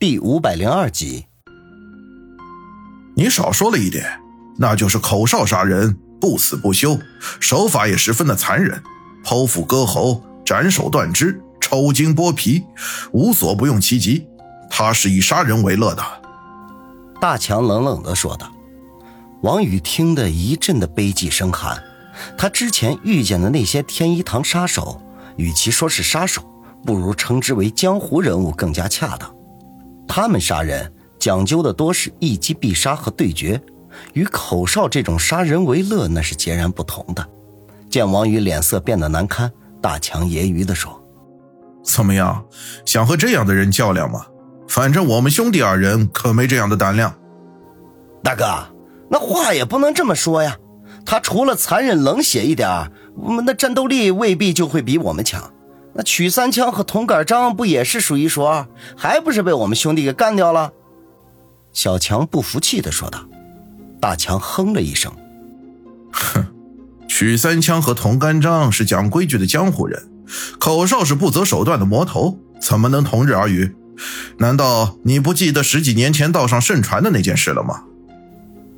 [0.00, 1.26] 第五百零二集，
[3.16, 4.04] 你少说了一点，
[4.56, 6.96] 那就是口哨杀人，不死不休，
[7.40, 8.80] 手法也十分的残忍，
[9.24, 12.62] 剖腹割喉，斩首断肢，抽筋剥皮，
[13.10, 14.24] 无所不用其极。
[14.70, 16.02] 他是以杀人为乐的。
[17.20, 18.48] 大强冷冷的说道。
[19.42, 21.76] 王宇听得一阵的悲寂生寒。
[22.36, 25.02] 他之前遇见的那些天一堂杀手，
[25.36, 26.40] 与其说是杀手，
[26.86, 29.34] 不如称之为江湖人物更加恰当。
[30.08, 33.60] 他们杀人讲究的多是一击必杀和对决，
[34.14, 37.24] 与口哨这种杀人为乐那是截然不同的。
[37.88, 39.50] 见王宇脸色变得难堪，
[39.80, 41.00] 大强揶揄地说
[41.84, 42.44] ：“怎么样，
[42.84, 44.26] 想和这样的人较量吗？
[44.66, 47.14] 反正我们兄弟二人可没这样的胆量。”
[48.24, 48.44] 大哥。
[49.10, 50.58] 那话也不能这么说呀，
[51.06, 52.92] 他除了残忍冷血一点，
[53.46, 55.50] 那战斗力未必就会比我们强。
[55.98, 60.72] 那曲三枪和铜杆章不也是数一数二，还不是被我们兄弟给干掉了？
[61.72, 63.18] 小强不服气的说道。
[64.00, 65.12] 大强哼了一声，
[66.12, 66.46] 哼，
[67.08, 70.08] 曲三枪和铜杆章是讲规矩的江湖人，
[70.60, 73.74] 口哨是不择手段的魔头，怎么能同日而语？
[74.38, 77.82] 难道你不记得十几年前道上盛传的那件事了吗？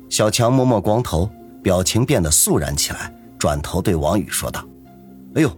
[0.09, 1.29] 小强摸摸光头，
[1.61, 4.67] 表情变得肃然起来，转头对王宇说道
[5.37, 5.55] ：“哎呦，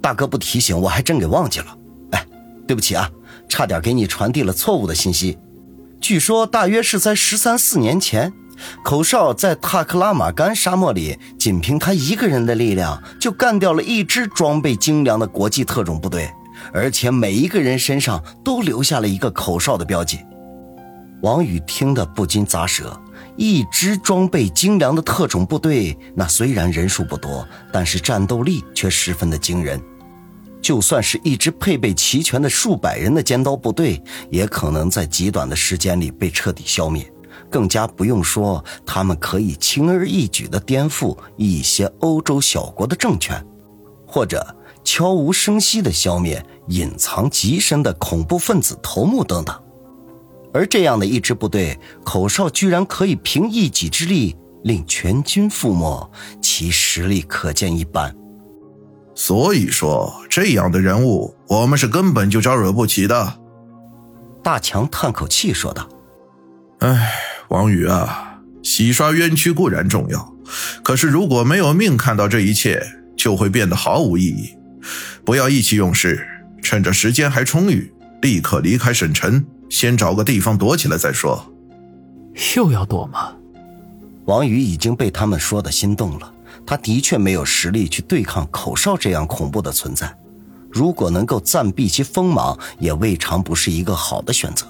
[0.00, 1.76] 大哥不提醒，我还真给忘记了。
[2.12, 2.26] 哎，
[2.66, 3.10] 对不起啊，
[3.48, 5.38] 差点给你传递了错误的信息。
[6.00, 8.32] 据说大约是在十三四年前，
[8.84, 16.30] 口哨在塔克拉玛干沙漠里，仅凭他一个人的力量，就干掉了一支装备精良的国际特种部队，
[16.72, 20.20] 而且每一个人身上都留下了一个口哨的标记。”
[21.22, 22.96] 王宇听得不禁咂舌。
[23.38, 29.80] 一支装备精良的特种部队，那虽然人数不多，但是战斗力却十分的惊人。
[30.60, 37.08] 就算是一支配备齐全的数百人的尖刀部队，也可能在极短的时间里被彻底消灭。
[37.48, 43.40] 更加不用说，他们可以轻而易举地颠覆一些欧洲小国的政权，
[44.04, 44.44] 或者
[44.82, 49.54] 悄无声息地消灭隐藏极深的恐怖分子头目等等。
[50.52, 56.10] 而这样的一支部队，口哨居然可以凭一己之力令全军覆没，
[56.42, 58.14] 其实力可见一斑。
[59.14, 63.40] 所以说，这样的人物，我们是根本就招惹不起的。
[64.42, 65.88] 大强叹口气说道
[66.80, 67.12] ：“哎，
[67.48, 70.32] 王宇啊，洗刷冤屈固然重要，
[70.82, 72.80] 可是如果没有命看到这一切，
[73.16, 74.54] 就会变得毫无意义。
[75.24, 76.26] 不要意气用事，
[76.62, 77.92] 趁着时间还充裕，
[78.22, 81.44] 立刻离开省城。”先找个地方躲起来再说。
[82.56, 83.32] 又要躲吗？
[84.26, 86.32] 王宇已经被他们说的心动了。
[86.66, 90.14] 他的确没有实力去对抗口哨这样恐怖的存在。
[90.70, 94.66] 如果能够暂避其锋芒，也未尝不是一个好的选择。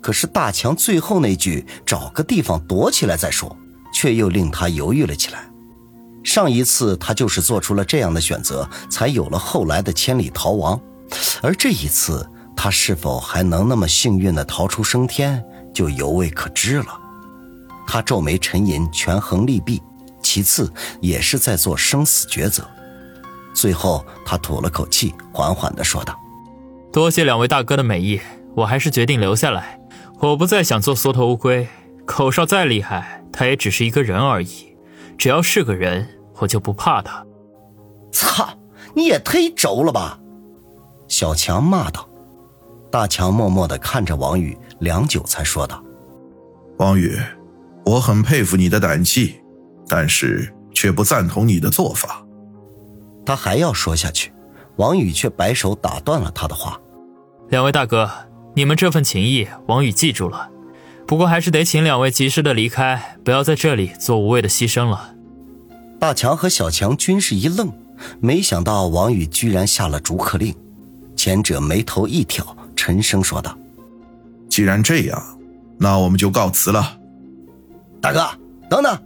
[0.00, 3.56] 可是大强最后那句“找个地方躲起来再说”，
[3.94, 5.48] 却又令他犹豫了起来。
[6.24, 10.80] 上一次他就是做出了这样的选择，才有了后来的千里逃亡。
[11.42, 12.28] 而这一次。
[12.62, 16.88] 他是否还能那么幸运地逃出升天，就犹未可知了。
[17.86, 19.80] 他皱眉沉吟，权衡利弊，
[20.22, 20.70] 其次
[21.00, 22.62] 也是在做生死抉择。
[23.54, 26.14] 最后，他吐了口气，缓缓地说道
[26.92, 28.20] ：“多谢两位大哥的美意，
[28.54, 29.80] 我还是决定留下来。
[30.18, 31.66] 我不再想做缩头乌龟。
[32.04, 34.76] 口哨再厉害，他也只是一个人而已。
[35.16, 36.06] 只要是个人，
[36.36, 37.24] 我就不怕他。”
[38.12, 38.50] 操！
[38.92, 40.18] 你也忒轴了吧！
[41.08, 42.09] 小强骂道。
[42.90, 45.82] 大强默默的看着王宇，良久才说道
[46.78, 47.16] ：“王宇，
[47.86, 49.40] 我很佩服你的胆气，
[49.86, 52.26] 但是却不赞同你的做法。”
[53.24, 54.32] 他还要说下去，
[54.76, 56.80] 王宇却摆手打断了他的话
[57.48, 58.10] ：“两位大哥，
[58.54, 60.50] 你们这份情谊，王宇记住了。
[61.06, 65.14] 不过还是得请两位及时的离开，不要在这里做无谓的牺牲了。”
[66.00, 67.70] 大强和小强均是一愣，
[68.20, 70.52] 没想到王宇居然下了逐客令，
[71.14, 72.56] 前者眉头一挑。
[72.80, 73.54] 沉声说道
[74.48, 75.22] ：“既然这样，
[75.78, 76.96] 那我们就告辞了。”
[78.00, 78.26] 大哥，
[78.70, 78.98] 等等，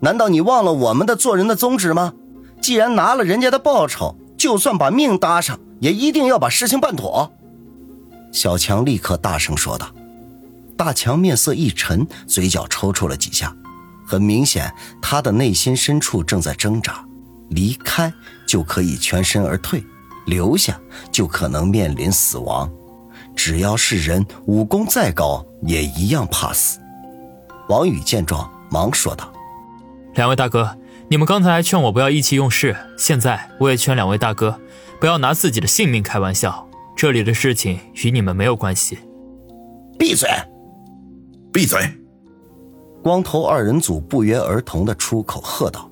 [0.00, 2.12] 难道你忘了我们的做人的宗旨吗？
[2.60, 7.30] 既然拿了人家的报酬，就算把命搭上，也一定要把事情办妥。”
[8.34, 9.88] 小强立刻大声说道。
[10.76, 13.54] 大强面色一沉，嘴角抽搐了几下，
[14.04, 17.04] 很明显，他的内心深处正在挣扎：
[17.50, 18.12] 离开
[18.48, 19.86] 就可以全身而退，
[20.26, 20.76] 留下
[21.12, 22.68] 就可能面临死亡。
[23.36, 26.80] 只要是人，武功再高，也一样怕死。
[27.68, 29.30] 王宇见状，忙说道
[30.16, 30.76] ：“两位大哥，
[31.08, 34.58] 你们刚才还劝我不要意气用事，现在我也劝两位大哥，
[34.98, 36.66] 不要拿自己的性命开玩笑。
[36.96, 38.98] 这里的事情与你们没有关系。”
[39.98, 40.28] 闭嘴！
[41.52, 41.80] 闭嘴！
[43.02, 45.88] 光头二人组不约而同的出口喝道。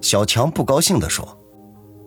[0.00, 1.38] 小强不高兴的说：“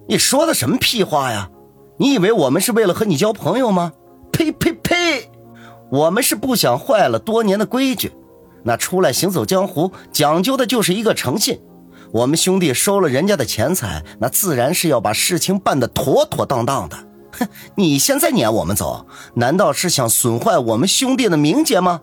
[0.10, 1.50] 你说的什么屁话呀？
[1.98, 3.94] 你以为我们是为了和你交朋友吗？
[4.36, 5.32] 呸呸呸！
[5.90, 8.12] 我们是不想坏了多年的规矩。
[8.66, 11.62] 那出来行走江湖，讲究的就是一个诚信。
[12.12, 16.98] 我们兄弟收了人家的钱财，那自然是要把事情办得妥妥当当的。
[17.32, 22.02] 哼，你现在撵我们走，难道是想损坏我们兄弟的名节吗？”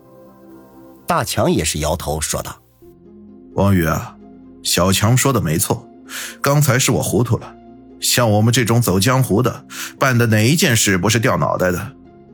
[1.05, 2.55] 大强也是摇头说道
[3.53, 4.15] ：“王宇啊。”
[4.63, 5.85] 小强说的没错，
[6.41, 7.55] 刚才是我糊涂了。
[7.99, 9.65] 像我们这种走江湖的，
[9.99, 11.91] 办的哪一件事不是掉脑袋的？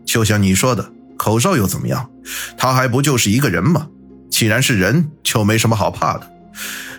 [0.09, 2.09] 就像你说的，口哨又怎么样？
[2.57, 3.87] 他还不就是一个人吗？
[4.31, 6.27] 既然是人，就没什么好怕的。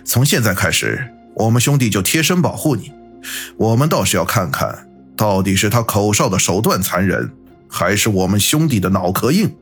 [0.05, 2.89] 从现在开始，我们兄弟就贴身保护你。
[3.57, 4.87] 我们倒是要看看，
[5.17, 7.29] 到底是他口哨的手段残忍，
[7.67, 9.53] 还是我们兄弟的脑壳硬。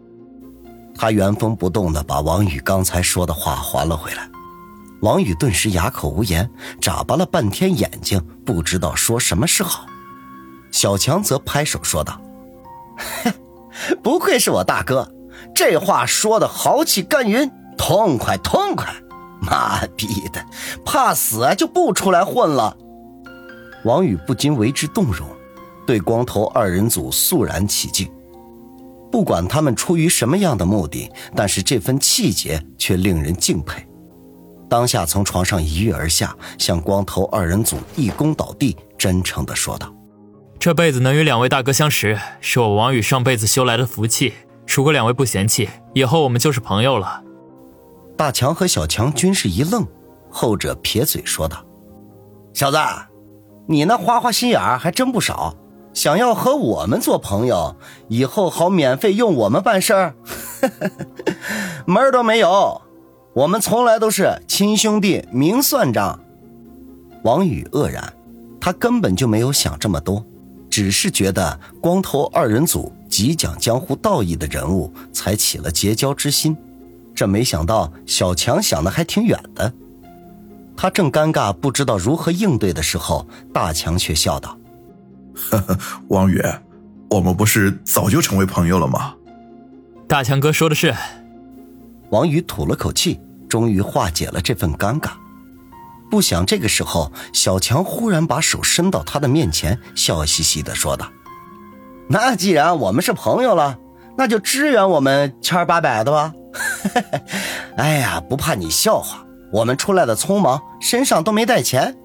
[0.94, 4.30] 他原封不动地把王宇刚才说的话还了回来。
[5.02, 6.48] 王宇顿时哑口无言，
[6.80, 9.88] 眨巴了半天眼睛，不知道说什么是好。
[10.72, 12.22] 小强则拍手说道
[14.04, 15.12] ：“不愧是我大哥，
[15.54, 18.94] 这话说的豪气干云，痛快痛快！
[19.42, 20.46] 妈逼的，
[20.84, 22.75] 怕死啊就不出来混了。”
[23.86, 25.28] 王宇不禁为之动容，
[25.88, 28.12] 对光头二人组肃然起敬。
[29.12, 33.84] 不管他们出于什么样的目的，但是这份气节却令人敬佩。
[34.69, 39.92] 当下从床上一跃而下，向光头二人组一躬倒地，真诚地说道
[40.59, 44.33] ：“这辈子能与两位大哥相识，是我王宇上辈子修来的福气。
[44.67, 47.23] 如果两位不嫌弃，以后我们就是朋友了。”
[48.17, 49.88] 大强和小强均是一愣，
[50.29, 51.63] 后者撇嘴说道
[52.53, 52.77] ：“小子，
[53.67, 55.56] 你那花花心眼还真不少，
[55.94, 57.77] 想要和我们做朋友，
[58.09, 60.15] 以后好免费用我们办事儿，
[61.88, 62.81] 门儿都没有。”
[63.33, 66.19] 我们从来都是亲兄弟明算账。
[67.23, 68.11] 王宇愕然，
[68.59, 70.25] 他根本就没有想这么多，
[70.80, 76.56] 只是觉得光头二人组极讲江湖道义的人物才起了结交之心。
[77.14, 79.74] 这没想到小强想的还挺远的。
[80.78, 84.58] 他正尴尬不知道如何应对的时候，大强却笑道
[85.52, 85.78] ：“呵呵，
[86.08, 86.42] 王宇，
[87.10, 89.14] 我们不是早就成为朋友了吗？”
[90.08, 90.96] 大强哥说的是。
[92.10, 95.10] 王宇吐了口气，终于化解了这份尴尬。
[96.09, 101.07] 不想这个时候，小强忽然把手伸到他的面前，笑嘻嘻的说道
[102.09, 103.77] ：“那既然我们是朋友了，
[104.17, 106.33] 那就支援我们千八百的吧。
[107.77, 111.95] 哎呀，不怕你笑话，我们出来的匆忙，身上都没带钱。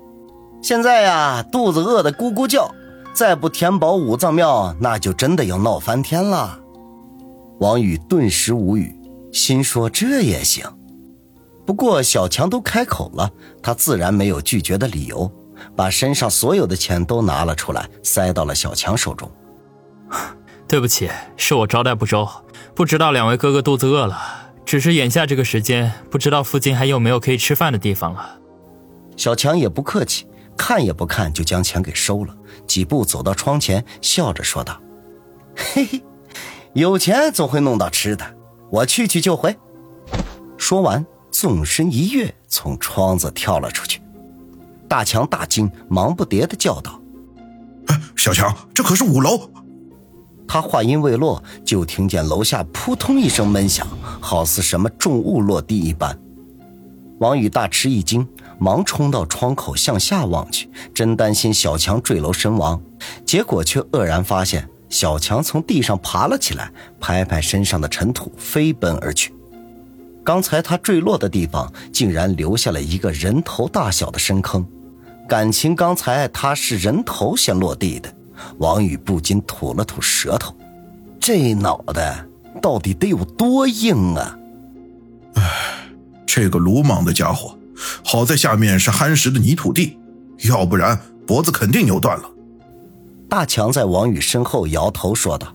[0.62, 2.70] 现在呀，肚子饿得咕咕叫，
[3.14, 6.60] 再不填饱五脏庙，那就真的要闹翻天了。”
[7.60, 8.94] 王宇顿时无语。
[9.32, 10.64] 心说这也行，
[11.66, 13.30] 不过小强都开口了，
[13.62, 15.30] 他自然没有拒绝的理由，
[15.74, 19.30] 把身上所有的钱都拿了出来，塞到了小强手中。
[20.68, 22.28] 对不起，是我招待不周，
[22.74, 28.38] 不知道两位哥哥肚子饿了，只是眼下这个时间，不知道附近还有没有可以吃饭的地方了。
[29.16, 30.26] 小强也不客气，
[30.56, 32.34] 看也不看就将钱给收了，
[32.66, 34.80] 几步走到窗前，笑着说道
[35.54, 36.02] ：“嘿嘿，
[36.72, 38.24] 有钱总会弄到吃的。”
[38.70, 39.56] 我去去就回。
[40.56, 44.00] 说完，纵身一跃，从窗子跳了出去。
[44.88, 47.00] 大强大惊，忙不迭的叫道
[48.14, 49.50] ：“小强，这可是五楼！”
[50.46, 53.84] 他话音未落，就听见楼下扑通一声闷响，
[54.20, 56.16] 好似什么重物落地一般。
[57.18, 58.24] 王宇大吃一惊，
[58.60, 62.80] 忙冲到窗口向下望去，真担心小强坠楼身亡，
[63.26, 64.68] 结果却愕然发现。
[64.88, 69.34] 小强从地上爬了起来，拍拍身上的尘土，飞奔而去。
[70.24, 74.66] 刚才他坠落的地方，竟然留下了一个人头大小的深坑。
[75.28, 78.12] 感情刚才他是人头先落地的。
[78.58, 80.54] 王宇不禁吐了吐舌头，
[81.20, 82.24] 这脑袋
[82.60, 84.36] 到底得有多硬啊！
[85.34, 85.42] 唉，
[86.26, 87.56] 这个鲁莽的家伙，
[88.04, 89.96] 好在下面是夯实的泥土地，
[90.48, 92.28] 要不然脖子肯定扭断了。
[93.28, 95.53] 大强在王宇身后摇头说道：“